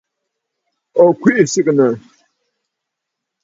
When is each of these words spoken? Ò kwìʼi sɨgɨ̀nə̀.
Ò 1.03 1.05
kwìʼi 1.21 1.43
sɨgɨ̀nə̀. 1.53 1.91